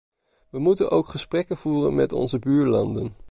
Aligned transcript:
We 0.49 0.59
moeten 0.59 0.89
ook 0.91 1.05
gesprekken 1.07 1.57
voeren 1.57 1.95
met 1.95 2.13
onze 2.13 2.39
buurlanden. 2.39 3.15